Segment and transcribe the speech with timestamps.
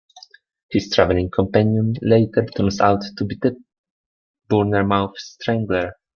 [0.71, 3.55] His traveling companion later turns out to be the
[4.49, 5.93] Bournemouth Strangler.